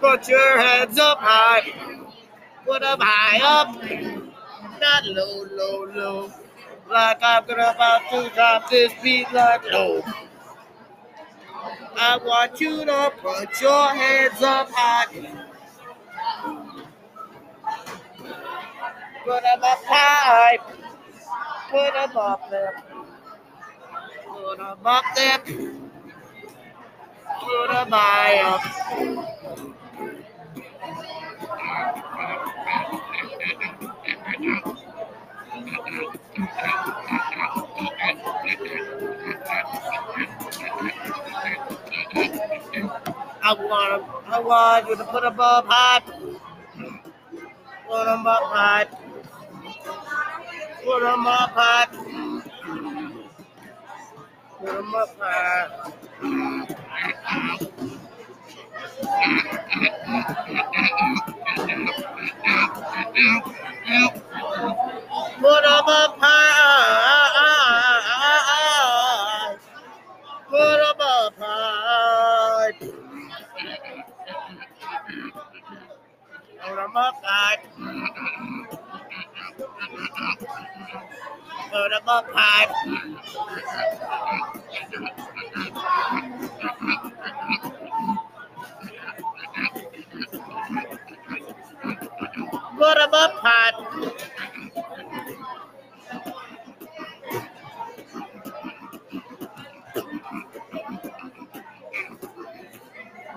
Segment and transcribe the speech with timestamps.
[0.00, 1.72] Put your heads up high.
[2.66, 3.76] Put them high up.
[4.80, 6.32] Not low, low, low.
[6.90, 10.02] Like I'm gonna about to drop this beat like low.
[11.96, 15.06] I want you to put your heads up high.
[19.24, 20.39] Put them up high
[22.00, 22.74] gonna bop it.
[24.26, 25.46] Gonna bop it.
[27.40, 28.60] Gonna buy.
[43.42, 46.40] I want, I want you to put a bob hot, put
[48.06, 49.09] a bob hot.
[50.84, 51.86] Put them up high.
[54.58, 55.68] Put them up high.
[65.40, 66.76] Put them up high.
[70.48, 72.72] Put them up high.
[76.62, 78.79] Put them up high.
[81.72, 82.68] Notable five.
[92.78, 93.74] Notable five.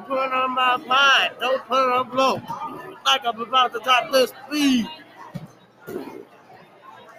[0.08, 2.36] Put on up mind, don't put on blow.
[3.06, 4.88] Like I'm about to drop this speed.